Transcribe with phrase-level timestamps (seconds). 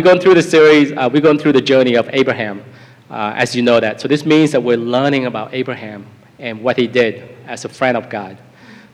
[0.00, 2.64] we're going through the series, uh, we're going through the journey of Abraham,
[3.10, 4.00] uh, as you know that.
[4.00, 6.06] So this means that we're learning about Abraham
[6.38, 8.38] and what he did as a friend of God.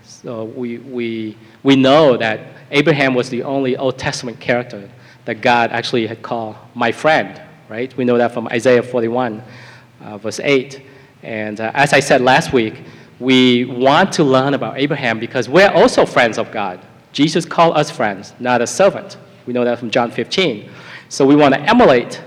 [0.03, 2.41] So we, we, we know that
[2.73, 4.91] Abraham was the only Old Testament character
[5.27, 7.97] that God actually had called my friend, right?
[7.97, 9.45] We know that from Isaiah 41,
[10.01, 10.83] uh, verse 8.
[11.23, 12.83] And uh, as I said last week,
[13.21, 16.85] we want to learn about Abraham because we're also friends of God.
[17.13, 19.19] Jesus called us friends, not a servant.
[19.47, 20.69] We know that from John 15.
[21.09, 22.23] So we want to emulate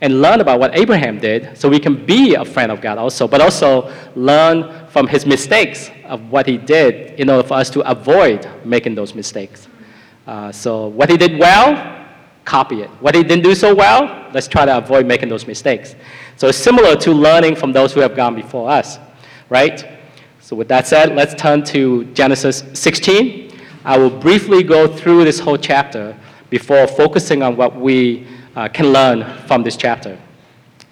[0.00, 3.26] and learn about what Abraham did so we can be a friend of God also,
[3.26, 7.80] but also learn from his mistakes of what he did in order for us to
[7.90, 9.68] avoid making those mistakes.
[10.26, 12.06] Uh, so what he did well,
[12.44, 12.90] copy it.
[13.00, 15.94] What he didn't do so well, let's try to avoid making those mistakes.
[16.36, 18.98] So it's similar to learning from those who have gone before us,
[19.48, 19.88] right?
[20.40, 23.52] So with that said, let's turn to Genesis 16.
[23.84, 26.16] I will briefly go through this whole chapter
[26.50, 30.18] before focusing on what we uh, can learn from this chapter.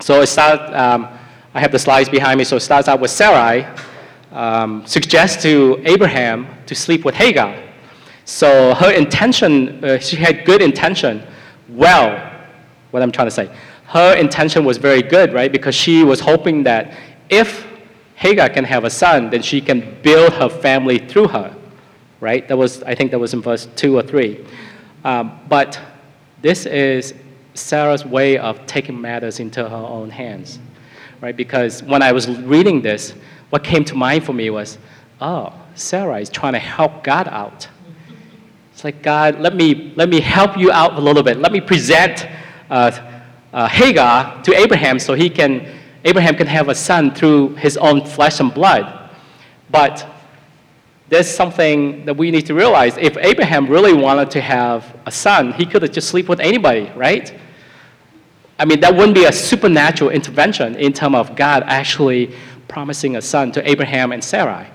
[0.01, 1.09] So it starts, um,
[1.55, 3.67] I have the slides behind me, so it starts out with Sarai
[4.35, 7.57] um, suggests to Abraham to sleep with Hagar.
[8.25, 11.23] So her intention, uh, she had good intention,
[11.69, 12.33] well,
[12.91, 13.55] what I'm trying to say.
[13.87, 15.53] Her intention was very good, right?
[15.53, 16.97] Because she was hoping that
[17.29, 17.67] if
[18.17, 21.55] Hagar can have a son, then she can build her family through her,
[22.21, 22.47] right?
[22.49, 24.45] That was, I think that was in verse 2 or 3.
[25.05, 25.79] Um, but
[26.41, 27.15] this is
[27.53, 30.59] Sarah's way of taking matters into her own hands,
[31.21, 31.37] right?
[31.37, 33.15] Because when I was reading this,
[33.51, 34.79] what came to mind for me was,
[35.21, 37.69] oh, Sarah is trying to help God out.
[38.73, 41.39] It's like, God, let me, let me help you out a little bit.
[41.39, 42.27] Let me present
[42.71, 42.91] uh,
[43.53, 48.05] uh, Hagar to Abraham so he can, Abraham can have a son through his own
[48.05, 49.11] flesh and blood.
[49.71, 50.14] But
[51.09, 52.97] there's something that we need to realize.
[52.97, 56.91] If Abraham really wanted to have a son, he could have just sleep with anybody,
[56.97, 57.35] right?
[58.59, 62.35] I mean, that wouldn't be a supernatural intervention in terms of God actually
[62.69, 64.67] promising a son to Abraham and Sarai.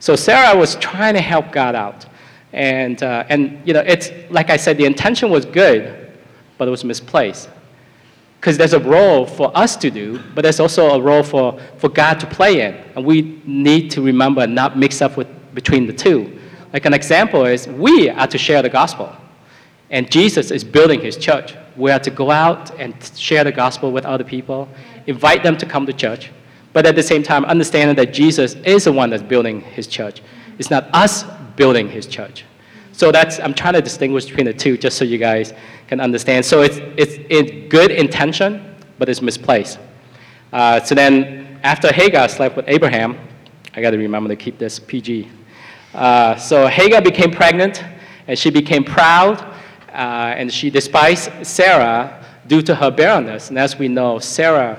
[0.00, 2.06] So Sarah was trying to help God out.
[2.52, 6.12] And, uh, and you know, it's like I said, the intention was good,
[6.56, 7.48] but it was misplaced.
[8.40, 11.88] Because there's a role for us to do, but there's also a role for, for
[11.88, 12.74] God to play in.
[12.94, 15.28] And we need to remember not mix up with,
[15.60, 16.38] between the two.
[16.72, 19.08] Like an example is we are to share the gospel.
[19.90, 21.56] And Jesus is building his church.
[21.76, 24.68] We are to go out and share the gospel with other people,
[25.08, 26.30] invite them to come to church,
[26.72, 30.22] but at the same time, understanding that Jesus is the one that's building his church.
[30.60, 31.24] It's not us
[31.56, 32.44] building his church.
[32.92, 35.54] So that's, I'm trying to distinguish between the two just so you guys
[35.88, 36.44] can understand.
[36.44, 39.80] So it's, it's in good intention, but it's misplaced.
[40.52, 43.18] Uh, so then, after Hagar slept with Abraham,
[43.74, 45.28] I got to remember to keep this PG.
[45.98, 47.82] Uh, so Hagar became pregnant,
[48.28, 49.40] and she became proud,
[49.88, 53.48] uh, and she despised Sarah due to her barrenness.
[53.48, 54.78] And as we know, Sarah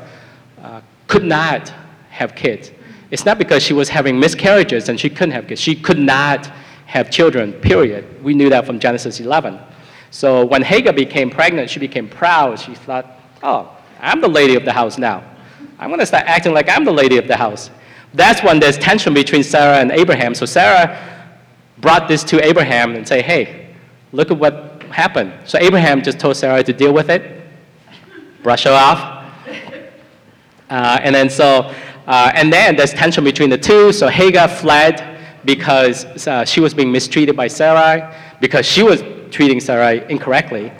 [0.64, 1.74] uh, could not
[2.10, 2.72] have kids.
[3.12, 5.60] It's not because she was having miscarriages and she couldn't have kids.
[5.60, 6.46] She could not
[6.86, 8.24] have children, period.
[8.24, 9.60] We knew that from Genesis 11.
[10.12, 12.58] So when Hagar became pregnant, she became proud.
[12.62, 15.30] She thought, oh, I'm the lady of the house now.
[15.80, 17.72] I'm going to start acting like I'm the lady of the house.
[18.14, 20.34] That's when there's tension between Sarah and Abraham.
[20.34, 20.98] So Sarah
[21.78, 23.76] brought this to Abraham and say, hey,
[24.12, 25.34] look at what happened.
[25.46, 27.44] So Abraham just told Sarah to deal with it,
[28.44, 29.26] brush her off,
[30.70, 31.74] uh, and then so,
[32.08, 33.94] uh, and then there's tension between the two.
[33.94, 39.60] So Hagar fled because uh, she was being mistreated by Sarai, because she was treating
[39.60, 40.72] Sarai incorrectly.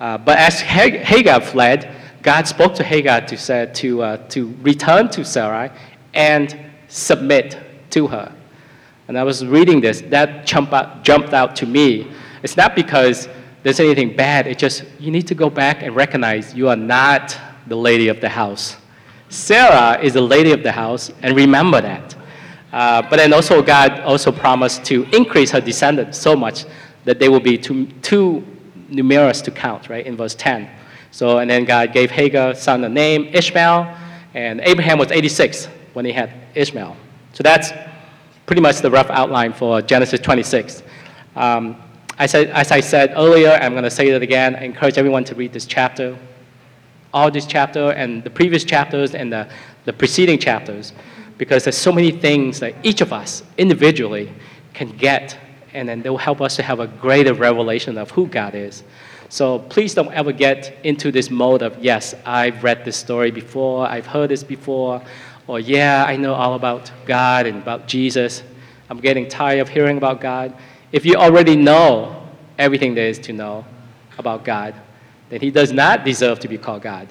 [0.00, 5.08] Uh, but as Hagar fled, God spoke to Hagar to, say, to, uh, to return
[5.10, 5.70] to Sarai
[6.14, 6.58] and
[6.88, 7.58] submit
[7.90, 8.34] to her.
[9.08, 12.10] And I was reading this, that jumped out to me.
[12.42, 13.28] It's not because
[13.62, 17.36] there's anything bad, it's just you need to go back and recognize you are not
[17.66, 18.76] the lady of the house.
[19.28, 22.14] Sarah is the lady of the house, and remember that.
[22.72, 26.64] Uh, but then also, God also promised to increase her descendants so much
[27.04, 28.44] that they will be too, too
[28.88, 30.68] numerous to count, right, in verse 10.
[31.10, 33.94] So, and then God gave Hagar son a name, Ishmael,
[34.34, 36.96] and Abraham was 86 when he had Ishmael.
[37.32, 37.72] So that's
[38.46, 40.82] pretty much the rough outline for Genesis 26.
[41.36, 41.76] Um,
[42.18, 44.54] I, as I said earlier, I'm going to say it again.
[44.56, 46.18] I encourage everyone to read this chapter
[47.14, 49.48] all this chapter and the previous chapters and the,
[49.84, 50.92] the preceding chapters
[51.38, 54.32] because there's so many things that each of us individually
[54.72, 55.36] can get
[55.74, 58.82] and then they'll help us to have a greater revelation of who God is.
[59.28, 63.86] So please don't ever get into this mode of, yes, I've read this story before,
[63.86, 65.02] I've heard this before,
[65.46, 68.42] or yeah, I know all about God and about Jesus.
[68.88, 70.54] I'm getting tired of hearing about God.
[70.92, 72.26] If you already know
[72.58, 73.64] everything there is to know
[74.18, 74.74] about God,
[75.30, 77.08] then he does not deserve to be called God,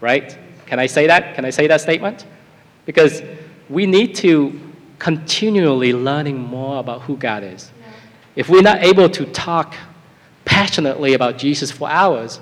[0.00, 0.38] right?
[0.66, 1.34] Can I say that?
[1.34, 2.24] Can I say that statement?
[2.84, 3.22] Because
[3.68, 4.60] we need to
[4.98, 7.70] continually learning more about who God is.
[8.36, 9.74] If we're not able to talk
[10.44, 12.40] passionately about Jesus for hours,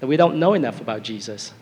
[0.00, 1.52] then we don't know enough about Jesus.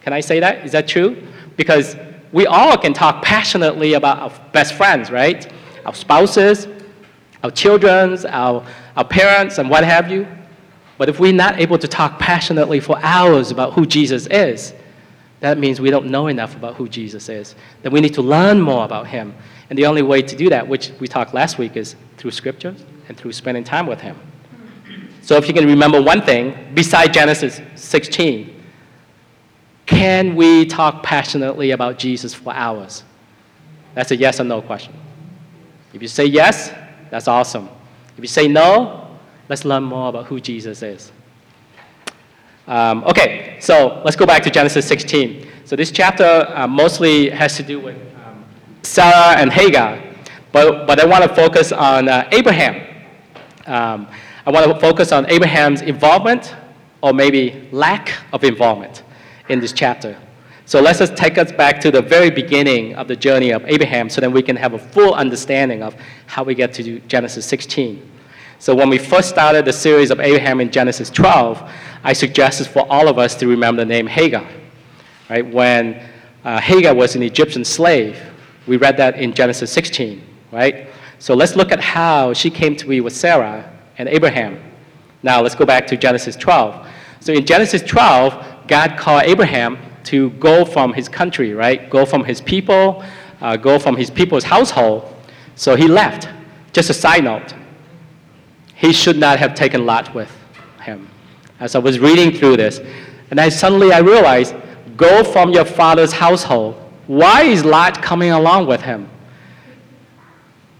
[0.00, 0.64] Can I say that?
[0.64, 1.22] Is that true?
[1.56, 1.96] Because
[2.32, 5.50] we all can talk passionately about our best friends, right?
[5.84, 6.66] Our spouses,
[7.42, 8.64] our children, our,
[8.96, 10.26] our parents, and what have you.
[10.98, 14.74] But if we're not able to talk passionately for hours about who Jesus is,
[15.40, 17.54] that means we don't know enough about who Jesus is.
[17.82, 19.34] Then we need to learn more about him.
[19.68, 22.84] And the only way to do that, which we talked last week, is through scriptures
[23.08, 24.18] and through spending time with him.
[25.20, 28.55] So if you can remember one thing, beside Genesis 16,
[29.86, 33.04] can we talk passionately about Jesus for hours?
[33.94, 34.92] That's a yes or no question.
[35.94, 36.72] If you say yes,
[37.10, 37.68] that's awesome.
[38.16, 39.16] If you say no,
[39.48, 41.12] let's learn more about who Jesus is.
[42.66, 45.48] Um, okay, so let's go back to Genesis 16.
[45.64, 47.96] So this chapter uh, mostly has to do with
[48.26, 48.44] um,
[48.82, 50.02] Sarah and Hagar,
[50.50, 52.74] but, but I want to focus on uh, Abraham.
[53.66, 54.08] Um,
[54.44, 56.54] I want to focus on Abraham's involvement
[57.02, 59.04] or maybe lack of involvement
[59.48, 60.16] in this chapter.
[60.64, 64.10] So let's just take us back to the very beginning of the journey of Abraham
[64.10, 65.94] so that we can have a full understanding of
[66.26, 68.10] how we get to Genesis 16.
[68.58, 71.70] So when we first started the series of Abraham in Genesis 12,
[72.02, 74.46] I suggested for all of us to remember the name Hagar.
[75.30, 75.46] Right?
[75.46, 76.02] When
[76.44, 78.20] uh, Hagar was an Egyptian slave,
[78.66, 80.20] we read that in Genesis 16,
[80.50, 80.88] right?
[81.18, 84.58] So let's look at how she came to be with Sarah and Abraham.
[85.22, 86.88] Now let's go back to Genesis 12.
[87.20, 91.90] So in Genesis 12, God called Abraham to go from his country, right?
[91.90, 93.04] Go from his people,
[93.40, 95.14] uh, go from his people's household.
[95.54, 96.28] So he left.
[96.72, 97.54] Just a side note,
[98.74, 100.30] he should not have taken Lot with
[100.82, 101.08] him.
[101.58, 102.80] As I was reading through this,
[103.30, 104.54] and I suddenly I realized,
[104.96, 106.74] go from your father's household.
[107.06, 109.08] Why is Lot coming along with him?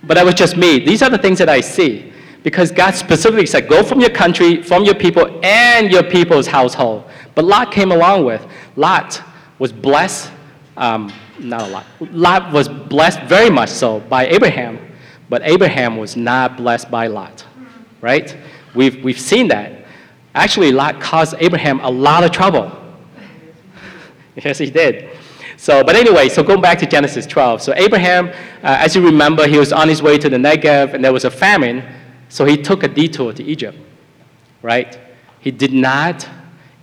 [0.03, 0.79] But that was just me.
[0.85, 2.13] These are the things that I see.
[2.47, 7.03] Because God specifically said, go from your country, from your people, and your people's household.
[7.35, 8.47] But Lot came along with.
[8.77, 9.21] Lot
[9.59, 10.31] was blessed,
[10.77, 11.87] um, not a lot.
[12.01, 14.79] Lot was blessed very much so by Abraham,
[15.29, 17.45] but Abraham was not blessed by Lot
[18.01, 18.37] right?
[18.75, 19.85] We've, we've seen that.
[20.35, 22.71] Actually, Lot caused Abraham a lot of trouble.
[24.37, 25.17] yes, he did.
[25.57, 27.63] So, but anyway, so going back to Genesis 12.
[27.63, 28.33] So Abraham, uh,
[28.63, 31.31] as you remember, he was on his way to the Negev, and there was a
[31.31, 31.83] famine,
[32.29, 33.79] so he took a detour to Egypt,
[34.63, 34.99] right?
[35.41, 36.29] He did not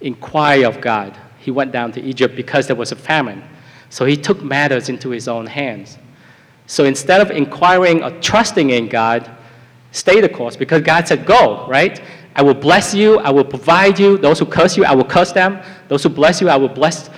[0.02, 1.18] inquire of God.
[1.40, 3.44] He went down to Egypt because there was a famine.
[3.90, 5.98] So he took matters into his own hands.
[6.68, 9.30] So instead of inquiring or trusting in God,
[9.92, 12.02] stay the course because God said, Go, right?
[12.36, 14.18] I will bless you, I will provide you.
[14.18, 15.62] Those who curse you, I will curse them.
[15.88, 17.10] Those who bless you, I will bless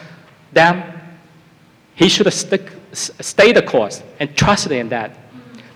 [0.51, 0.83] them.
[1.95, 5.17] He should have stick, stayed the course and trusted in that.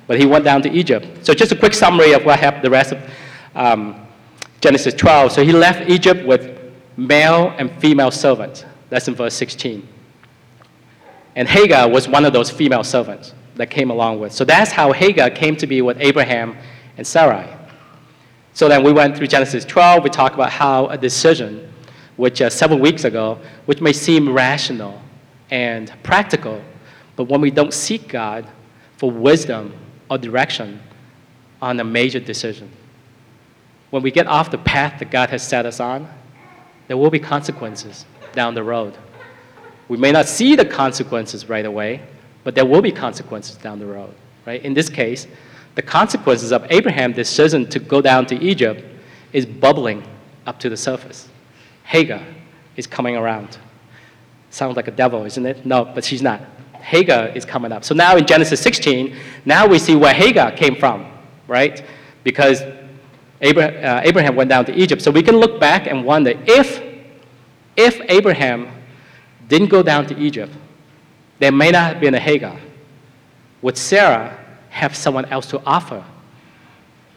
[0.09, 1.05] But he went down to Egypt.
[1.23, 3.13] So, just a quick summary of what happened the rest of
[3.53, 4.07] um,
[4.59, 5.33] Genesis 12.
[5.33, 6.59] So, he left Egypt with
[6.97, 8.65] male and female servants.
[8.89, 9.87] That's in verse 16.
[11.35, 14.33] And Hagar was one of those female servants that came along with.
[14.33, 16.57] So, that's how Hagar came to be with Abraham
[16.97, 17.47] and Sarai.
[18.53, 20.03] So then we went through Genesis 12.
[20.03, 21.71] We talked about how a decision,
[22.17, 24.99] which uh, several weeks ago, which may seem rational
[25.51, 26.61] and practical,
[27.15, 28.47] but when we don't seek God
[28.97, 29.73] for wisdom
[30.09, 30.79] or direction
[31.61, 32.71] on a major decision,
[33.89, 36.07] when we get off the path that God has set us on,
[36.87, 38.97] there will be consequences down the road.
[39.87, 42.01] We may not see the consequences right away,
[42.43, 44.13] but there will be consequences down the road,
[44.45, 44.63] right?
[44.63, 45.27] In this case,
[45.75, 48.83] the consequences of Abraham's decision to go down to Egypt
[49.33, 50.03] is bubbling
[50.45, 51.29] up to the surface.
[51.83, 52.23] Hagar
[52.75, 53.57] is coming around.
[54.51, 55.65] Sounds like a devil, isn't it?
[55.65, 56.41] No, but she's not.
[56.89, 57.83] Hagar is coming up.
[57.83, 59.15] So now in Genesis 16,
[59.45, 61.05] now we see where Hagar came from,
[61.47, 61.83] right?
[62.23, 62.63] Because
[63.41, 65.03] Abraham, uh, Abraham went down to Egypt.
[65.03, 66.81] So we can look back and wonder if,
[67.77, 68.71] if Abraham
[69.47, 70.51] didn't go down to Egypt,
[71.37, 72.59] there may not have been a Hagar.
[73.61, 74.35] Would Sarah
[74.69, 76.03] have someone else to offer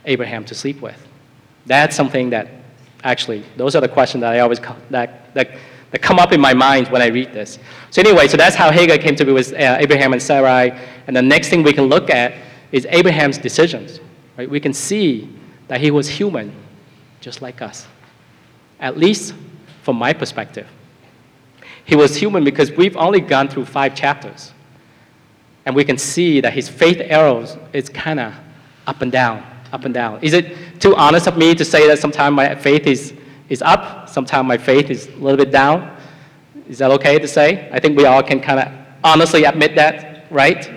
[0.04, 1.00] Abraham to sleep with?
[1.64, 2.48] That's something that
[3.02, 4.60] actually, those are the questions that I always
[4.90, 5.56] that, that,
[5.92, 7.58] that come up in my mind when I read this.
[7.90, 10.72] So anyway, so that's how Hagar came to be with uh, Abraham and Sarai.
[11.06, 12.34] And the next thing we can look at
[12.72, 14.00] is Abraham's decisions.
[14.36, 14.50] Right?
[14.50, 15.28] We can see
[15.68, 16.52] that he was human,
[17.20, 17.86] just like us.
[18.80, 19.34] At least
[19.82, 20.66] from my perspective.
[21.84, 24.52] He was human because we've only gone through five chapters.
[25.66, 28.34] And we can see that his faith arrows is kind of
[28.86, 30.18] up and down, up and down.
[30.22, 33.14] Is it too honest of me to say that sometimes my faith is,
[33.52, 35.94] is up, sometimes my faith is a little bit down.
[36.68, 37.68] Is that okay to say?
[37.70, 38.72] I think we all can kind of
[39.04, 40.70] honestly admit that, right?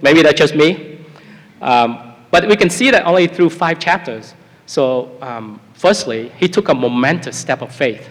[0.00, 1.04] Maybe that's just me.
[1.60, 4.34] Um, but we can see that only through five chapters.
[4.64, 8.08] So, um, firstly, he took a momentous step of faith,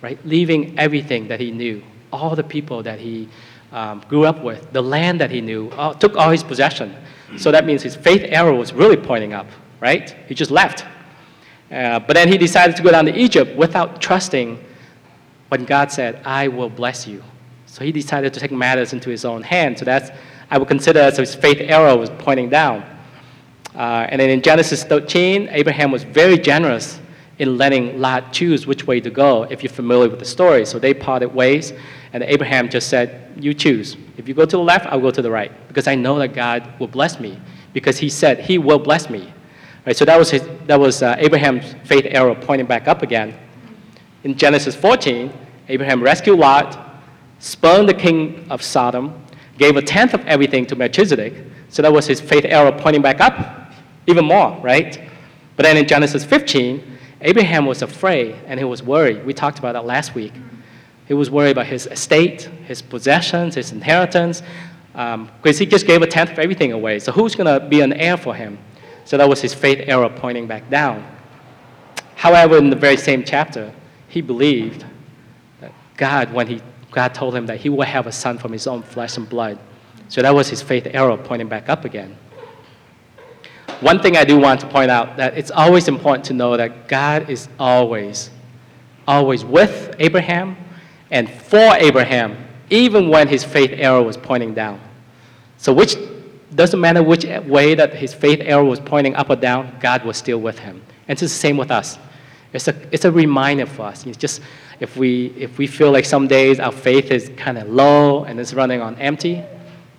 [0.00, 0.18] right?
[0.24, 3.28] Leaving everything that he knew, all the people that he
[3.72, 6.94] um, grew up with, the land that he knew, all, took all his possession.
[7.36, 9.46] So that means his faith arrow was really pointing up,
[9.80, 10.16] right?
[10.28, 10.84] He just left.
[11.70, 14.58] Uh, but then he decided to go down to Egypt without trusting
[15.48, 17.22] when God said, I will bless you.
[17.66, 19.78] So he decided to take matters into his own hands.
[19.78, 20.10] So that's,
[20.50, 22.84] I would consider as his faith arrow was pointing down.
[23.74, 27.00] Uh, and then in Genesis 13, Abraham was very generous
[27.38, 30.66] in letting Lot choose which way to go, if you're familiar with the story.
[30.66, 31.72] So they parted ways,
[32.12, 33.96] and Abraham just said, You choose.
[34.18, 36.34] If you go to the left, I'll go to the right, because I know that
[36.34, 37.40] God will bless me,
[37.72, 39.32] because he said he will bless me.
[39.86, 43.34] Right, so that was, his, that was uh, Abraham's faith arrow pointing back up again.
[44.24, 45.32] In Genesis 14,
[45.68, 47.00] Abraham rescued Lot,
[47.38, 49.24] spurned the king of Sodom,
[49.56, 51.32] gave a tenth of everything to Melchizedek.
[51.70, 53.72] So that was his faith arrow pointing back up
[54.06, 55.00] even more, right?
[55.56, 59.24] But then in Genesis 15, Abraham was afraid and he was worried.
[59.24, 60.32] We talked about that last week.
[61.06, 64.42] He was worried about his estate, his possessions, his inheritance,
[64.92, 66.98] because um, he just gave a tenth of everything away.
[66.98, 68.58] So who's going to be an heir for him?
[69.04, 71.04] So that was his faith arrow pointing back down.
[72.14, 73.72] However, in the very same chapter,
[74.08, 74.84] he believed
[75.60, 78.66] that God, when he, God told him that he would have a son from his
[78.66, 79.58] own flesh and blood.
[80.08, 82.16] So that was his faith arrow pointing back up again.
[83.80, 86.88] One thing I do want to point out that it's always important to know that
[86.88, 88.30] God is always,
[89.08, 90.56] always with Abraham
[91.10, 92.36] and for Abraham,
[92.68, 94.80] even when his faith arrow was pointing down.
[95.56, 95.96] So which
[96.54, 100.16] doesn't matter which way that his faith arrow was pointing up or down, God was
[100.16, 100.82] still with him.
[101.06, 101.98] And it's the same with us.
[102.52, 104.04] It's a, it's a reminder for us.
[104.06, 104.40] It's just
[104.80, 108.40] if we, if we feel like some days our faith is kind of low and
[108.40, 109.42] it's running on empty,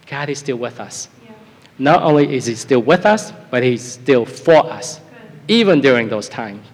[0.07, 1.07] God is still with us.
[1.23, 1.31] Yeah.
[1.79, 5.05] Not only is He still with us, but He's still for us, Good.
[5.47, 6.65] even during those times.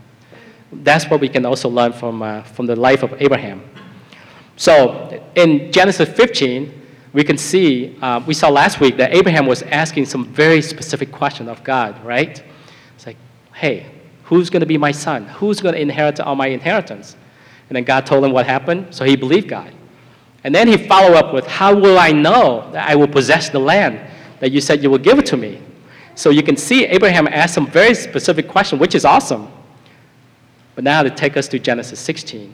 [0.71, 3.61] That's what we can also learn from, uh, from the life of Abraham.
[4.55, 6.86] So in Genesis 15,
[7.17, 11.11] we can see, uh, we saw last week that Abraham was asking some very specific
[11.11, 12.43] question of God, right?
[12.95, 13.17] It's like,
[13.53, 13.87] hey,
[14.27, 15.23] Who's going to be my son?
[15.25, 17.15] Who's going to inherit all my inheritance?
[17.69, 19.73] And then God told him what happened, so he believed God.
[20.43, 23.59] And then he followed up with, How will I know that I will possess the
[23.59, 24.01] land
[24.41, 25.61] that you said you will give it to me?
[26.15, 29.49] So you can see Abraham asked some very specific question, which is awesome.
[30.75, 32.53] But now to take us to Genesis 16,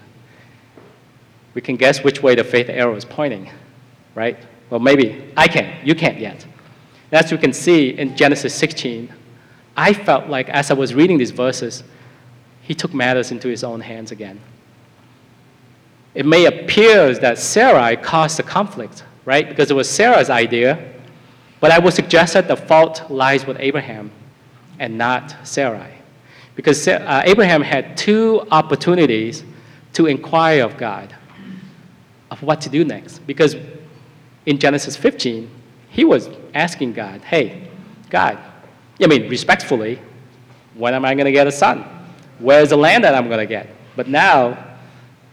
[1.55, 3.49] we can guess which way the faith arrow is pointing,
[4.13, 4.37] right?
[4.73, 5.85] Well, maybe I can.
[5.85, 6.47] You can't yet.
[7.11, 9.07] As you can see in Genesis 16,
[9.77, 11.83] I felt like as I was reading these verses,
[12.63, 14.39] he took matters into his own hands again.
[16.15, 19.47] It may appear that Sarai caused the conflict, right?
[19.47, 20.91] Because it was Sarah's idea,
[21.59, 24.09] but I would suggest that the fault lies with Abraham
[24.79, 25.99] and not Sarai.
[26.55, 29.43] Because uh, Abraham had two opportunities
[29.93, 31.15] to inquire of God
[32.31, 33.19] of what to do next.
[33.27, 33.55] Because
[34.45, 35.49] in Genesis 15,
[35.89, 37.67] he was asking God, hey,
[38.09, 38.37] God,
[39.01, 39.99] I mean, respectfully,
[40.75, 41.85] when am I going to get a son?
[42.39, 43.69] Where's the land that I'm going to get?
[43.95, 44.77] But now,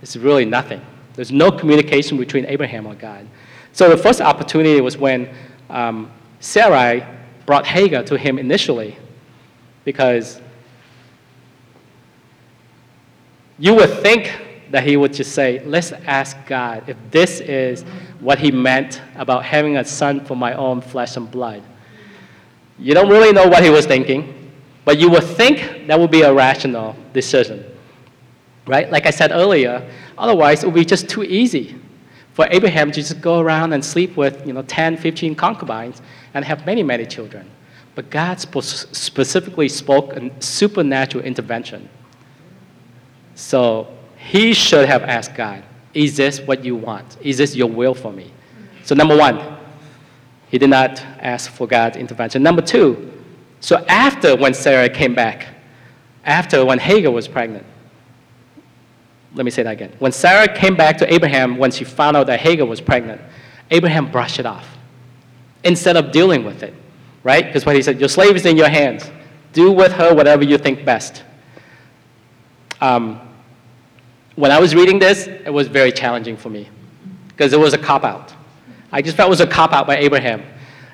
[0.02, 0.80] it's really nothing.
[1.14, 3.26] There's no communication between Abraham and God.
[3.72, 5.32] So the first opportunity was when
[5.68, 7.06] um, Sarai
[7.46, 8.96] brought Hagar to him initially,
[9.84, 10.40] because
[13.58, 17.82] you would think that he would just say, Let's ask God if this is
[18.20, 21.62] what he meant about having a son from my own flesh and blood.
[22.78, 24.52] You don't really know what he was thinking,
[24.84, 27.64] but you would think that would be a rational decision.
[28.66, 28.90] Right?
[28.90, 31.76] Like I said earlier, otherwise it would be just too easy
[32.32, 36.00] for Abraham to just go around and sleep with you know, 10, 15 concubines
[36.34, 37.50] and have many, many children.
[37.94, 41.88] But God specifically spoke a supernatural intervention.
[43.34, 43.88] So
[44.20, 47.16] he should have asked God, Is this what you want?
[47.22, 48.30] Is this your will for me?
[48.84, 49.40] So, number one,
[50.50, 52.42] he did not ask for God's intervention.
[52.42, 53.12] Number two,
[53.60, 55.48] so after when Sarah came back,
[56.24, 57.64] after when Hagar was pregnant,
[59.34, 59.92] let me say that again.
[60.00, 63.20] When Sarah came back to Abraham when she found out that Hagar was pregnant,
[63.70, 64.76] Abraham brushed it off
[65.64, 66.74] instead of dealing with it,
[67.22, 67.46] right?
[67.46, 69.10] Because what he said, your slave is in your hands.
[69.52, 71.22] Do with her whatever you think best.
[72.80, 73.20] Um,
[74.36, 76.68] when I was reading this, it was very challenging for me
[77.28, 78.32] because it was a cop out.
[78.92, 80.42] I just felt it was a cop out by Abraham.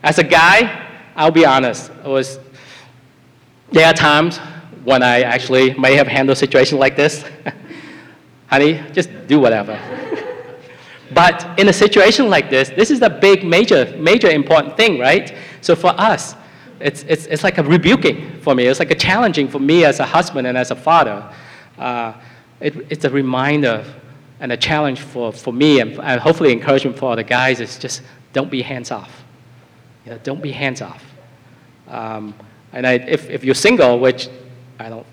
[0.02, 2.38] As a guy, I'll be honest, it was,
[3.72, 4.38] there are times
[4.84, 7.24] when I actually may have handled a situation like this.
[8.48, 9.78] honey, just do whatever.
[11.14, 15.34] but in a situation like this, this is a big, major, major important thing, right?
[15.60, 16.34] So for us,
[16.80, 18.66] it's, it's, it's like a rebuking for me.
[18.66, 21.32] It's like a challenging for me as a husband and as a father.
[21.78, 22.12] Uh,
[22.60, 23.84] it, it's a reminder
[24.40, 28.02] and a challenge for, for me and, and hopefully encouragement for the guys is just
[28.32, 29.24] don't be hands off.
[30.04, 31.04] You know, don't be hands off.
[31.88, 32.34] Um,
[32.72, 34.28] and I, if, if you're single, which
[34.78, 35.06] I don't,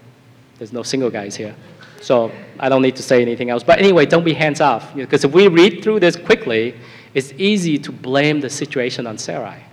[0.58, 1.56] there's no single guys here,
[2.02, 3.64] so I don't need to say anything else.
[3.64, 4.94] But anyway, don't be hands off.
[4.94, 6.76] Because you know, if we read through this quickly,
[7.14, 9.64] it's easy to blame the situation on Sarai.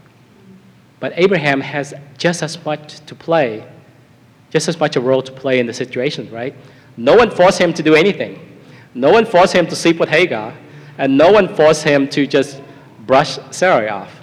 [1.00, 3.66] But Abraham has just as much to play,
[4.50, 6.54] just as much a role to play in the situation, right?
[6.96, 8.58] No one forced him to do anything.
[8.94, 10.54] No one forced him to sleep with Hagar,
[10.98, 12.60] and no one forced him to just
[13.06, 14.20] brush Sarai off.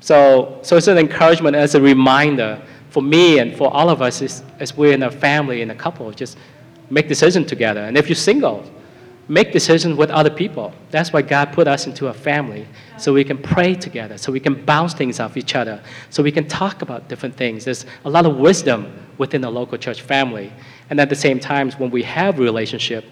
[0.00, 4.22] So, so it's an encouragement as a reminder for me and for all of us
[4.22, 6.38] as, as we're in a family, in a couple, just
[6.90, 7.80] make decisions together.
[7.80, 8.64] And if you're single,
[9.28, 10.72] make decisions with other people.
[10.90, 12.66] That's why God put us into a family,
[12.98, 16.32] so we can pray together, so we can bounce things off each other, so we
[16.32, 17.64] can talk about different things.
[17.64, 20.52] There's a lot of wisdom within the local church family.
[20.90, 23.04] And at the same time, when we have relationship,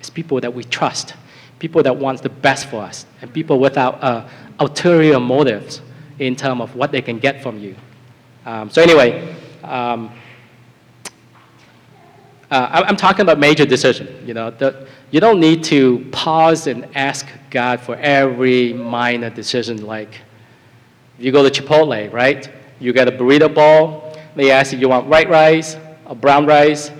[0.00, 1.14] it's people that we trust,
[1.58, 4.28] people that want the best for us, and people without uh,
[4.58, 5.80] ulterior motives
[6.18, 7.76] in terms of what they can get from you.
[8.44, 10.10] Um, so anyway, um,
[12.52, 14.22] uh, I'm talking about major decision.
[14.26, 19.86] You know, the, you don't need to pause and ask God for every minor decision.
[19.86, 20.20] Like,
[21.18, 22.52] if you go to Chipotle, right?
[22.78, 24.14] You get a burrito bowl.
[24.36, 26.90] They ask you, you want white rice or brown rice?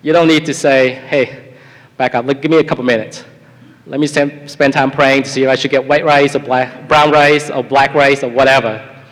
[0.00, 1.54] You don't need to say, hey,
[1.98, 2.24] back up.
[2.24, 3.22] Like, give me a couple minutes.
[3.84, 6.38] Let me spend, spend time praying to see if I should get white rice or
[6.38, 9.04] black, brown rice or black rice or whatever.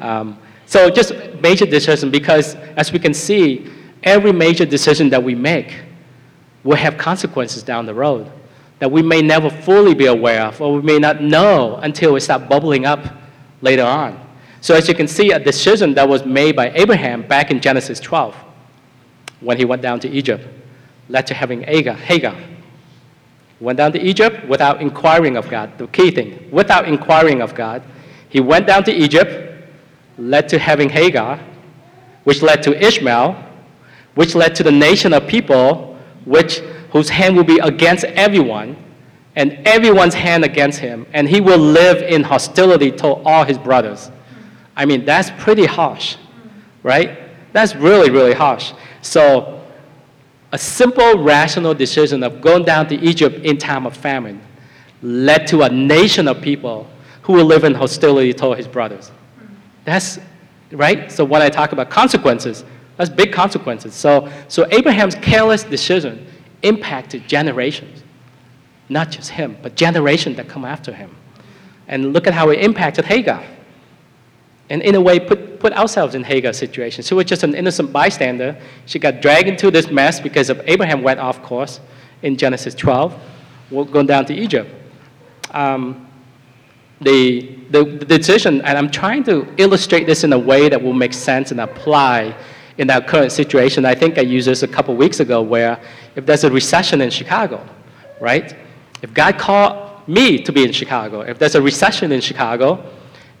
[0.00, 1.12] Um, so just
[1.42, 3.70] major decision because as we can see,
[4.02, 5.80] every major decision that we make
[6.64, 8.30] will have consequences down the road
[8.78, 12.20] that we may never fully be aware of or we may not know until we
[12.20, 13.00] start bubbling up
[13.62, 14.20] later on.
[14.60, 18.00] So as you can see, a decision that was made by Abraham back in Genesis
[18.00, 18.34] 12
[19.40, 20.46] when he went down to Egypt
[21.08, 22.36] led to having Hagar.
[23.60, 25.78] Went down to Egypt without inquiring of God.
[25.78, 27.82] The key thing, without inquiring of God,
[28.28, 29.66] he went down to Egypt,
[30.18, 31.40] led to having Hagar,
[32.24, 33.42] which led to Ishmael,
[34.16, 36.58] which led to the nation of people which,
[36.90, 38.76] whose hand will be against everyone,
[39.36, 44.10] and everyone's hand against him, and he will live in hostility to all his brothers.
[44.74, 46.16] I mean, that's pretty harsh,
[46.82, 47.18] right?
[47.52, 48.72] That's really, really harsh.
[49.02, 49.62] So
[50.52, 54.40] a simple, rational decision of going down to Egypt in time of famine
[55.02, 56.88] led to a nation of people
[57.22, 59.10] who will live in hostility toward his brothers.
[59.84, 60.18] That's
[60.72, 61.12] right?
[61.12, 62.64] So when I talk about consequences,
[62.96, 63.94] that's big consequences.
[63.94, 66.26] So, so Abraham's careless decision
[66.62, 68.02] impacted generations.
[68.88, 71.14] Not just him, but generations that come after him.
[71.88, 73.44] And look at how it impacted Hagar.
[74.70, 77.04] And in a way, put, put ourselves in Hagar's situation.
[77.04, 78.60] She was just an innocent bystander.
[78.86, 81.80] She got dragged into this mess because of Abraham went off course
[82.22, 83.16] in Genesis 12,
[83.70, 84.70] going down to Egypt.
[85.52, 86.08] Um,
[87.00, 90.94] the, the, the decision, and I'm trying to illustrate this in a way that will
[90.94, 92.34] make sense and apply
[92.78, 93.84] in our current situation.
[93.84, 95.80] I think I used this a couple weeks ago where
[96.14, 97.66] if there's a recession in Chicago,
[98.20, 98.54] right?
[99.02, 102.84] If God called me to be in Chicago, if there's a recession in Chicago,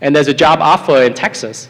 [0.00, 1.68] and there's a job offer in Texas,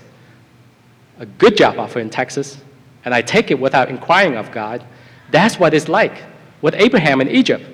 [1.19, 2.59] a good job offer in Texas,
[3.05, 4.85] and I take it without inquiring of God,
[5.31, 6.23] that's what it's like
[6.63, 7.65] with Abraham in Egypt.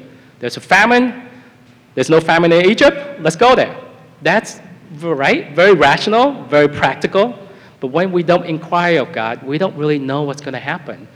[0.41, 1.29] There's a famine,
[1.95, 3.79] there's no famine in Egypt, let's go there.
[4.23, 4.61] That's
[5.01, 7.39] right, very rational, very practical.
[7.83, 11.09] But when we don't inquire of God, we don't really know what's going to happen.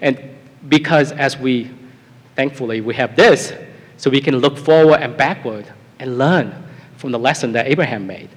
[0.00, 0.20] And
[0.68, 1.68] because as we,
[2.36, 3.52] thankfully, we have this,
[3.96, 5.66] so we can look forward and backward
[5.98, 6.54] and learn
[6.96, 8.28] from the lesson that Abraham made.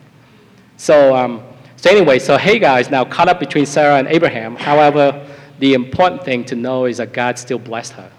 [0.78, 1.44] So, um,
[1.76, 4.56] so anyway, so Hagar is now caught up between Sarah and Abraham.
[4.56, 5.24] However,
[5.60, 8.12] the important thing to know is that God still blessed her,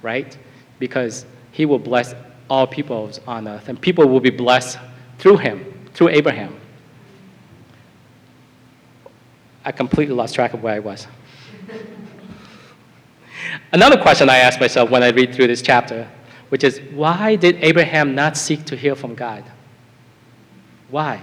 [0.00, 0.34] right?
[0.78, 2.14] Because he will bless
[2.48, 4.78] all peoples on earth, and people will be blessed
[5.18, 6.58] through him, through Abraham.
[9.64, 11.06] I completely lost track of where I was.
[13.72, 16.08] Another question I ask myself when I read through this chapter,
[16.48, 19.44] which is why did Abraham not seek to hear from God?
[20.90, 21.20] Why?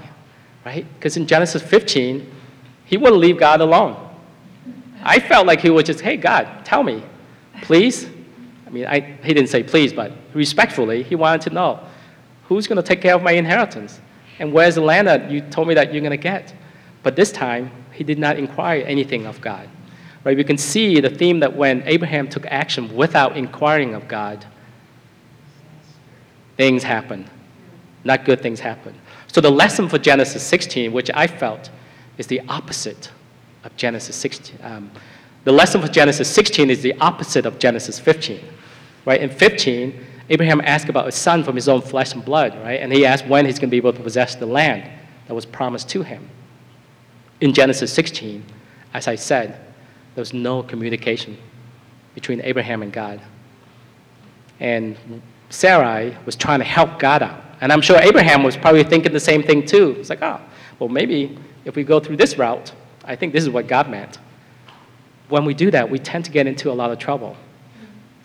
[0.66, 0.86] right?
[0.96, 2.30] Because in Genesis 15,
[2.86, 4.10] he wouldn't leave God alone.
[5.04, 7.04] I felt like he was just, hey, God, tell me,
[7.62, 8.08] please.
[8.68, 11.80] I mean, I, he didn't say please, but respectfully, he wanted to know
[12.46, 14.00] who's going to take care of my inheritance?
[14.40, 16.54] And where's the land that you told me that you're going to get?
[17.04, 19.70] But this time, he did not inquire anything of God.
[20.24, 20.38] Right?
[20.38, 24.46] We can see the theme that when Abraham took action without inquiring of God,
[26.58, 27.30] things happen.
[28.04, 28.96] Not good things happen.
[29.28, 31.70] So the lesson for Genesis 16, which I felt
[32.18, 33.12] is the opposite
[33.64, 34.60] of Genesis 16.
[34.62, 34.92] Um,
[35.44, 38.40] the lesson for Genesis 16 is the opposite of Genesis 15.
[39.06, 39.22] Right?
[39.22, 42.80] In 15, Abraham asked about a son from his own flesh and blood, right?
[42.80, 44.90] And he asked when he's going to be able to possess the land
[45.28, 46.30] that was promised to him.
[47.42, 48.44] In Genesis 16,
[48.94, 49.60] as I said,
[50.16, 51.38] there was no communication
[52.14, 53.22] between Abraham and God.
[54.60, 54.96] And
[55.50, 57.44] Sarai was trying to help God out.
[57.62, 59.96] And I'm sure Abraham was probably thinking the same thing too.
[60.00, 60.40] It's like, oh,
[60.80, 62.72] well, maybe if we go through this route,
[63.06, 64.20] I think this is what God meant.
[65.30, 67.38] When we do that, we tend to get into a lot of trouble.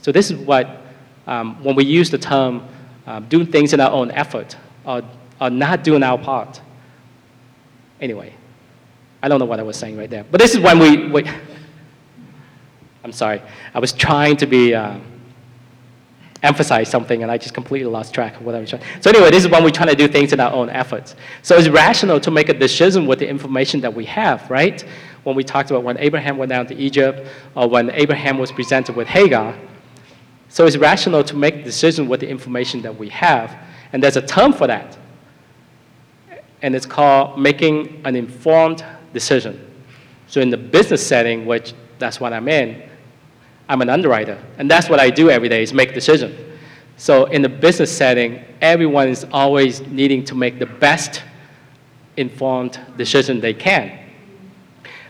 [0.02, 0.82] So, this is what,
[1.26, 2.66] um, when we use the term
[3.06, 5.02] um, doing things in our own effort or,
[5.40, 6.60] or not doing our part.
[8.00, 8.34] Anyway,
[9.26, 10.22] I don't know what I was saying right there.
[10.22, 11.24] But this is when we, we
[13.02, 13.42] I'm sorry,
[13.74, 14.72] I was trying to be.
[14.72, 14.98] Uh,
[16.42, 18.82] emphasize something and I just completely lost track of what I was trying.
[19.00, 21.16] So anyway, this is when we're trying to do things in our own efforts.
[21.42, 24.84] So it's rational to make a decision with the information that we have, right?
[25.24, 28.94] When we talked about when Abraham went down to Egypt or when Abraham was presented
[28.94, 29.58] with Hagar.
[30.50, 33.56] So it's rational to make a decision with the information that we have.
[33.92, 34.96] And there's a term for that.
[36.62, 39.72] And it's called making an informed decision.
[40.26, 42.82] So in the business setting, which that's what I'm in,
[43.68, 46.38] I'm an underwriter, and that's what I do every day is make decisions.
[46.96, 51.22] So in the business setting, everyone is always needing to make the best
[52.16, 53.98] informed decision they can.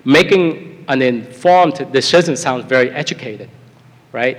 [0.05, 3.51] Making an informed decision sounds very educated,
[4.13, 4.39] right?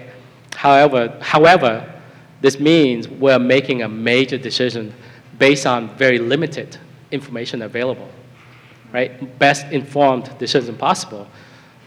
[0.56, 1.94] However, however,
[2.42, 4.94] this means we're making a major decision
[5.40, 6.78] based on very limited
[7.12, 8.10] information available,
[8.92, 9.40] right?
[9.40, 11.28] Best informed decision possible.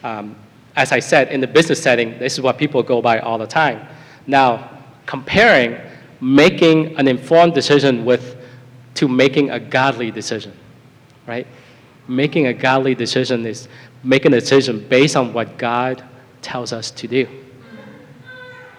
[0.03, 0.37] Um,
[0.77, 3.47] as I said, in the business setting, this is what people go by all the
[3.47, 3.87] time.
[4.27, 4.71] Now,
[5.07, 5.77] comparing
[6.21, 8.37] making an informed decision with
[8.95, 10.53] to making a godly decision,
[11.27, 11.47] right?
[12.07, 13.69] Making a godly decision is
[14.03, 16.03] making a decision based on what God
[16.43, 17.29] tells us to do.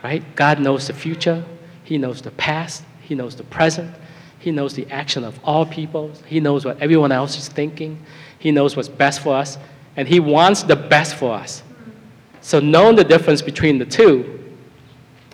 [0.03, 0.23] Right?
[0.35, 1.43] God knows the future,
[1.83, 3.93] He knows the past, He knows the present,
[4.41, 8.03] He knows the action of all people, He knows what everyone else is thinking,
[8.39, 9.57] He knows what's best for us,
[9.95, 11.63] and He wants the best for us.
[12.41, 14.57] So knowing the difference between the two,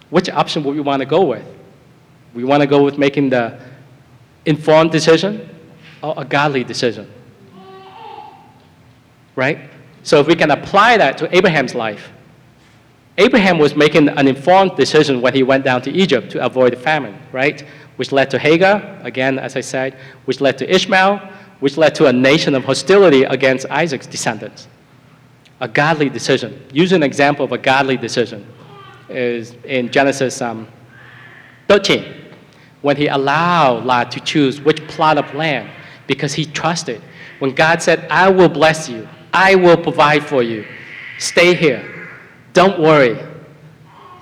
[0.10, 1.46] which option would we want to go with?
[2.34, 3.60] We want to go with making the
[4.46, 5.50] informed decision
[6.02, 7.12] or a godly decision?
[9.36, 9.70] Right?
[10.04, 12.12] So if we can apply that to Abraham's life,
[13.18, 17.20] Abraham was making an informed decision when he went down to Egypt to avoid famine,
[17.32, 17.66] right?
[17.98, 21.18] Which led to Hagar, again, as I said, which led to Ishmael,
[21.60, 24.68] which led to a nation of hostility against Isaac's descendants
[25.60, 26.64] a godly decision.
[26.72, 28.46] Use an example of a godly decision
[29.10, 30.68] is in Genesis um,
[31.68, 32.14] 13,
[32.82, 35.70] when he allowed Lot to choose which plot of land
[36.06, 37.02] because he trusted.
[37.40, 40.66] When God said, I will bless you, I will provide for you,
[41.20, 42.10] stay here,
[42.54, 43.18] don't worry.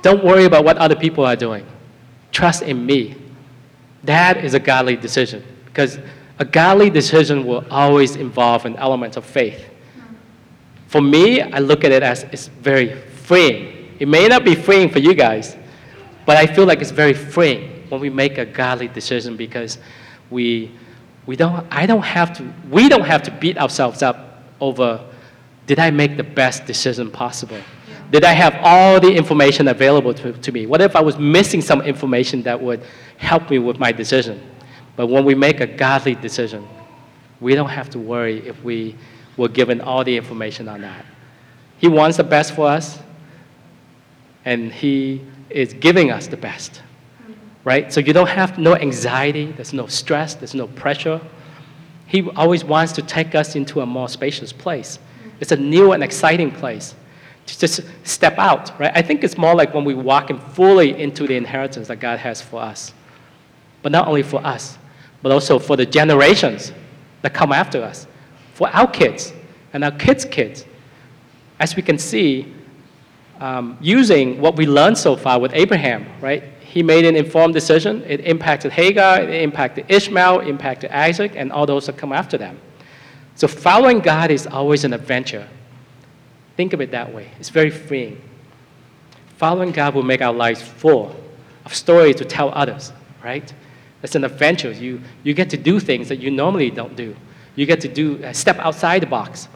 [0.01, 1.65] Don't worry about what other people are doing.
[2.31, 3.15] Trust in me.
[4.05, 5.99] That is a godly decision because
[6.39, 9.69] a godly decision will always involve an element of faith.
[10.87, 13.93] For me, I look at it as it's very freeing.
[13.99, 15.55] It may not be freeing for you guys,
[16.25, 19.77] but I feel like it's very freeing when we make a godly decision because
[20.29, 20.71] we,
[21.25, 25.03] we don't, I don't have to, we don't have to beat ourselves up over
[25.67, 27.59] did I make the best decision possible?
[28.11, 30.67] Did I have all the information available to, to me?
[30.67, 32.83] What if I was missing some information that would
[33.17, 34.41] help me with my decision?
[34.95, 36.67] But when we make a godly decision,
[37.41, 38.95] we don't have to worry if we
[39.37, 41.05] we're given all the information on that.
[41.77, 42.99] He wants the best for us,
[44.45, 46.81] and He is giving us the best.
[47.63, 47.91] Right?
[47.91, 51.19] So you don't have no anxiety, there's no stress, there's no pressure.
[52.05, 54.99] He always wants to take us into a more spacious place.
[55.39, 56.93] It's a new and exciting place
[57.47, 58.91] to just step out, right?
[58.93, 62.19] I think it's more like when we walk in fully into the inheritance that God
[62.19, 62.93] has for us.
[63.85, 64.79] But not only for us,
[65.21, 66.73] but also for the generations
[67.21, 68.07] that come after us
[68.55, 69.31] for our kids
[69.73, 70.65] and our kids' kids.
[71.59, 72.51] As we can see,
[73.39, 76.41] um, using what we learned so far with Abraham, right?
[76.61, 78.03] He made an informed decision.
[78.07, 82.39] It impacted Hagar, it impacted Ishmael, it impacted Isaac, and all those that come after
[82.39, 82.59] them.
[83.35, 85.47] So following God is always an adventure.
[86.57, 87.29] Think of it that way.
[87.39, 88.19] It's very freeing.
[89.37, 91.15] Following God will make our lives full
[91.65, 92.91] of stories to tell others,
[93.23, 93.53] right?
[94.05, 94.71] It's an adventure.
[94.71, 97.15] You, you get to do things that you normally don't do.
[97.55, 99.47] You get to do uh, step outside the box.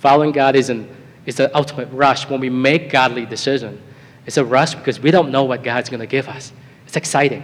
[0.00, 0.88] Following God is an
[1.24, 3.80] is the ultimate rush when we make godly decision.
[4.26, 6.52] It's a rush because we don't know what God's going to give us.
[6.86, 7.42] It's exciting.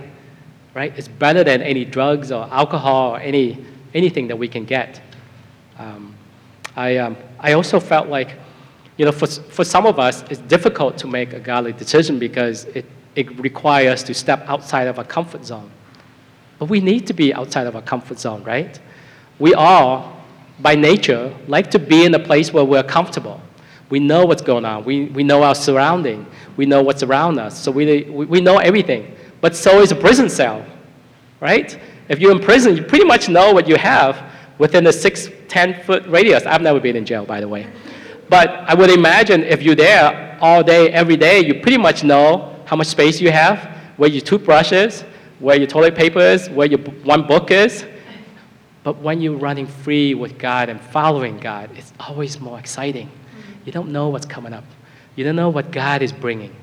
[0.74, 0.92] right?
[0.96, 3.64] It's better than any drugs or alcohol or any,
[3.94, 5.00] anything that we can get.
[5.78, 6.14] Um,
[6.76, 8.30] I, um, I also felt like,
[8.96, 12.64] you know, for, for some of us, it's difficult to make a godly decision because
[12.66, 15.70] it, it requires us to step outside of our comfort zone.
[16.64, 18.80] But we need to be outside of our comfort zone, right?
[19.38, 20.18] We all,
[20.60, 23.38] by nature, like to be in a place where we're comfortable.
[23.90, 24.82] We know what's going on.
[24.82, 26.24] We, we know our surrounding.
[26.56, 27.62] We know what's around us.
[27.62, 29.14] So we, we, we know everything.
[29.42, 30.64] But so is a prison cell,
[31.38, 31.78] right?
[32.08, 34.22] If you're in prison, you pretty much know what you have
[34.56, 36.46] within a six, 10 foot radius.
[36.46, 37.70] I've never been in jail, by the way.
[38.30, 42.58] But I would imagine if you're there all day, every day, you pretty much know
[42.64, 43.58] how much space you have,
[43.98, 45.04] where your toothbrush is,
[45.38, 47.84] where your toilet paper is, where your one book is.
[48.82, 53.10] But when you're running free with God and following God, it's always more exciting.
[53.64, 54.64] You don't know what's coming up.
[55.16, 56.54] You don't know what God is bringing.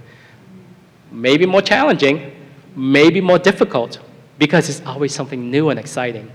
[1.12, 2.32] Maybe more challenging,
[2.76, 4.00] maybe more difficult,
[4.38, 6.32] because it's always something new and exciting.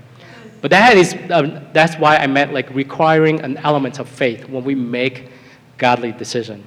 [0.59, 4.63] But that is, um, that's why I meant like requiring an element of faith when
[4.63, 5.29] we make
[5.77, 6.63] godly decision.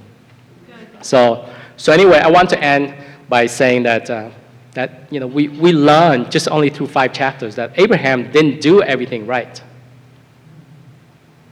[1.03, 2.95] So, so anyway, I want to end
[3.29, 4.31] by saying that, uh,
[4.73, 8.83] that you know, we, we learn just only through five chapters that Abraham didn't do
[8.83, 9.61] everything right.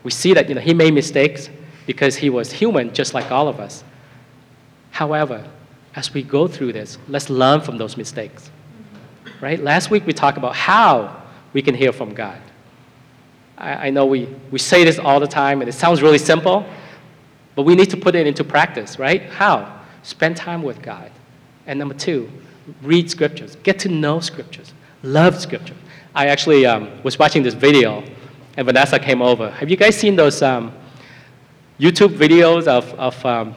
[0.04, 1.50] We see that you know, he made mistakes
[1.86, 3.82] because he was human just like all of us.
[4.90, 5.48] However,
[5.96, 8.50] as we go through this, let's learn from those mistakes.
[9.40, 9.60] Right?
[9.60, 12.40] Last week we talked about how we can hear from God.
[13.56, 16.64] I, I know we, we say this all the time and it sounds really simple,
[17.56, 19.22] but we need to put it into practice, right?
[19.24, 19.80] How?
[20.02, 21.10] Spend time with God.
[21.66, 22.30] And number two,
[22.82, 25.74] read scriptures, get to know scriptures, love scripture.
[26.14, 28.02] I actually um, was watching this video,
[28.56, 29.50] and Vanessa came over.
[29.50, 30.72] Have you guys seen those um,
[31.78, 33.54] YouTube videos of, of um,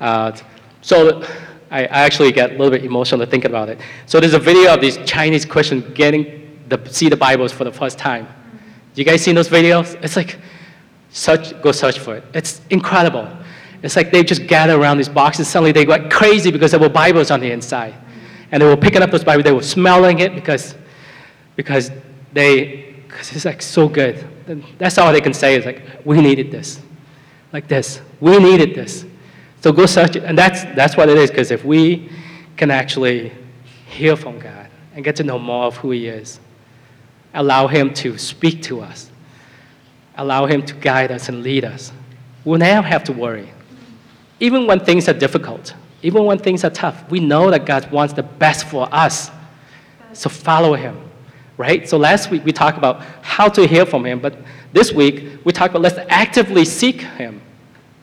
[0.00, 0.36] uh,
[0.82, 1.22] so
[1.70, 3.80] I, I actually get a little bit emotional thinking about it.
[4.06, 7.72] So there's a video of these Chinese Christians getting the see the Bibles for the
[7.72, 8.28] first time.
[8.94, 9.98] You guys seen those videos?
[10.02, 10.38] It's like,
[11.10, 12.24] search, go search for it.
[12.32, 13.28] It's incredible.
[13.86, 15.46] It's like they just gather around these boxes.
[15.46, 17.94] Suddenly they got crazy because there were Bibles on the inside.
[18.50, 19.44] And they were picking up those Bibles.
[19.44, 20.74] They were smelling it because,
[21.54, 21.92] because
[22.32, 24.26] they, because it's like so good.
[24.48, 26.80] And that's all they can say is like, we needed this.
[27.52, 28.00] Like this.
[28.20, 29.04] We needed this.
[29.60, 30.24] So go search it.
[30.24, 32.10] And that's, that's what it is, because if we
[32.56, 33.32] can actually
[33.86, 36.40] hear from God and get to know more of who He is,
[37.34, 39.12] allow Him to speak to us,
[40.16, 41.92] allow Him to guide us and lead us,
[42.44, 43.52] we'll never have to worry.
[44.40, 48.12] Even when things are difficult, even when things are tough, we know that God wants
[48.12, 49.30] the best for us.
[50.12, 50.98] So follow Him,
[51.56, 51.88] right?
[51.88, 54.36] So last week we talked about how to hear from Him, but
[54.72, 57.40] this week we talked about let's actively seek Him,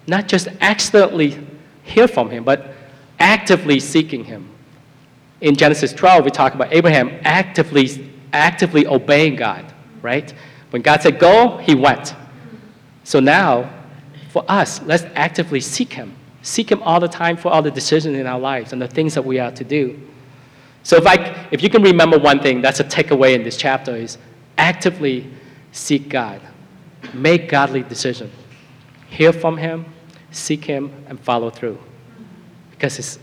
[0.07, 1.39] not just accidentally
[1.83, 2.73] hear from Him, but
[3.19, 4.49] actively seeking Him.
[5.41, 10.33] In Genesis 12, we talk about Abraham actively, actively obeying God, right?
[10.71, 12.15] When God said go, he went.
[13.03, 13.69] So now,
[14.29, 18.17] for us, let's actively seek Him Seek Him all the time for all the decisions
[18.17, 19.99] in our lives and the things that we are to do.
[20.83, 23.95] So if, I, if you can remember one thing, that's a takeaway in this chapter
[23.95, 24.17] is
[24.57, 25.31] actively
[25.71, 26.41] seek God.
[27.13, 28.33] Make godly decisions.
[29.09, 29.85] Hear from Him,
[30.31, 31.79] seek Him, and follow through.
[32.71, 33.19] Because it's,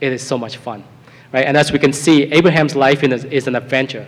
[0.00, 0.84] it is so much fun.
[1.32, 1.46] Right?
[1.46, 4.06] And as we can see, Abraham's life is, is an adventure.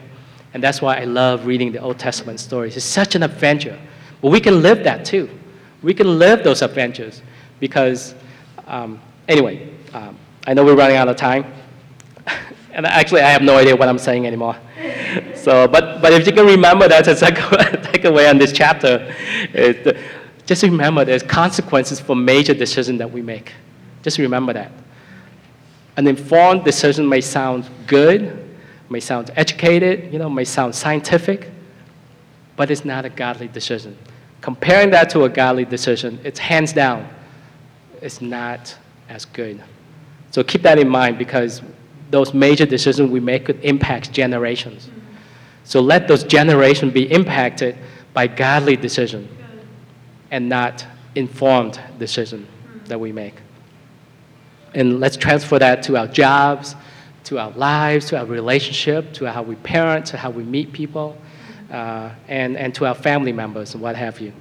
[0.53, 2.77] And that's why I love reading the Old Testament stories.
[2.77, 3.79] It's such an adventure.
[4.21, 5.31] But we can live that too.
[5.83, 7.23] We can live those adventures
[7.59, 8.15] because
[8.71, 11.45] um, anyway, um, I know we're running out of time.
[12.73, 14.57] and actually, I have no idea what I'm saying anymore.
[15.35, 19.13] so, but, but if you can remember that as a takeaway on this chapter,
[19.53, 19.99] it,
[20.47, 23.53] just remember there's consequences for major decisions that we make.
[24.03, 24.71] Just remember that.
[25.97, 28.49] An informed decision may sound good,
[28.89, 31.51] may sound educated, you know, may sound scientific,
[32.55, 33.99] but it's not a godly decision.
[34.41, 37.09] Comparing that to a godly decision, it's hands down
[38.01, 38.77] is not
[39.09, 39.63] as good.
[40.31, 41.63] So keep that in mind because
[42.11, 44.91] those major decisions we make could impact generations.
[45.65, 47.77] So let those generations be impacted
[48.13, 49.29] by godly decision
[50.31, 50.85] and not
[51.15, 52.47] informed decision
[52.87, 53.35] that we make.
[54.75, 56.77] And let's transfer that to our jobs,
[57.25, 61.17] to our lives, to our relationship, to how we parent, to how we meet people,
[61.71, 64.33] uh, and, and to our family members and what have you.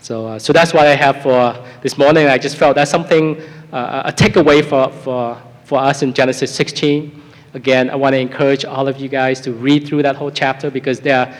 [0.00, 2.26] So, uh, so that's what I have for this morning.
[2.26, 3.40] I just felt that's something,
[3.72, 7.22] uh, a takeaway for, for, for us in Genesis 16.
[7.54, 10.70] Again, I want to encourage all of you guys to read through that whole chapter
[10.70, 11.36] because there are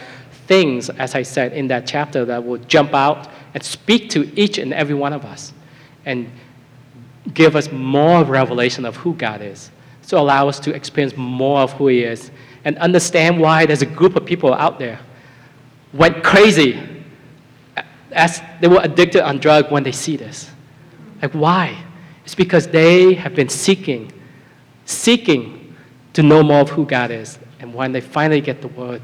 [0.46, 4.58] things, as I said, in that chapter that will jump out and speak to each
[4.58, 5.52] and every one of us
[6.04, 6.30] and
[7.34, 9.70] give us more revelation of who God is.
[10.08, 12.30] to allow us to experience more of who He is
[12.64, 14.98] and understand why there's a group of people out there
[15.92, 16.97] went crazy
[18.12, 20.50] as they were addicted on drug when they see this.
[21.20, 21.84] Like why?
[22.24, 24.12] It's because they have been seeking,
[24.84, 25.74] seeking
[26.12, 27.38] to know more of who God is.
[27.60, 29.02] And when they finally get the word,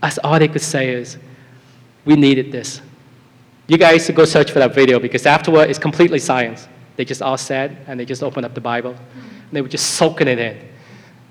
[0.00, 1.18] that's all they could say is,
[2.04, 2.80] we needed this.
[3.68, 6.66] You guys should go search for that video because afterward it's completely science.
[6.96, 9.94] They just all sat and they just opened up the Bible and they were just
[9.94, 10.68] soaking it in.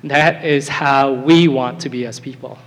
[0.05, 2.57] That is how we want to be as people.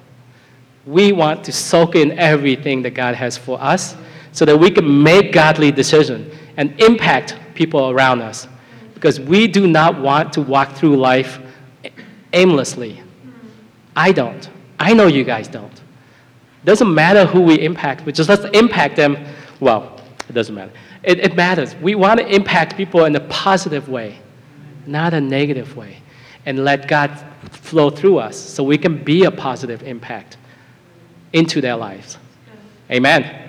[0.87, 3.97] We want to soak in everything that God has for us
[4.35, 8.49] so that we can make godly decisions and impact people around us.
[8.93, 11.39] Because we do not want to walk through life
[12.33, 13.01] aimlessly.
[13.95, 14.51] I don't.
[14.81, 15.81] I know you guys don't.
[16.65, 19.17] Doesn't matter who we impact, we just let's impact them.
[19.61, 20.73] Well, it doesn't matter.
[21.05, 21.77] It, it matters.
[21.77, 24.19] We want to impact people in a positive way,
[24.85, 25.99] not a negative way,
[26.45, 30.39] and let God flow through us so we can be a positive impact
[31.33, 32.19] into their lives.
[32.91, 33.44] Amen.